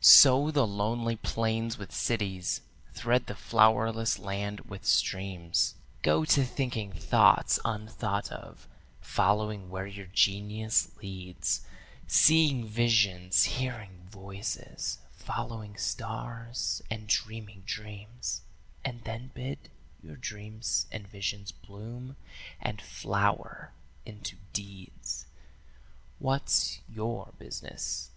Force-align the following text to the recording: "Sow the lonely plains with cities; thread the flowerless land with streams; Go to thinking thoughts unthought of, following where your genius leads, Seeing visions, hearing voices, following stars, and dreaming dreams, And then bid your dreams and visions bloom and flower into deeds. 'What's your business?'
"Sow 0.00 0.50
the 0.50 0.66
lonely 0.66 1.16
plains 1.16 1.76
with 1.76 1.92
cities; 1.94 2.62
thread 2.94 3.26
the 3.26 3.34
flowerless 3.34 4.18
land 4.18 4.60
with 4.60 4.86
streams; 4.86 5.74
Go 6.00 6.24
to 6.24 6.46
thinking 6.46 6.94
thoughts 6.94 7.58
unthought 7.62 8.32
of, 8.32 8.66
following 9.02 9.68
where 9.68 9.86
your 9.86 10.06
genius 10.06 10.92
leads, 11.02 11.60
Seeing 12.06 12.66
visions, 12.66 13.44
hearing 13.44 14.06
voices, 14.08 15.00
following 15.10 15.76
stars, 15.76 16.80
and 16.90 17.06
dreaming 17.06 17.64
dreams, 17.66 18.40
And 18.82 19.04
then 19.04 19.30
bid 19.34 19.70
your 20.02 20.16
dreams 20.16 20.86
and 20.90 21.06
visions 21.06 21.52
bloom 21.52 22.16
and 22.62 22.80
flower 22.80 23.74
into 24.06 24.38
deeds. 24.54 25.26
'What's 26.18 26.78
your 26.88 27.34
business?' 27.38 28.08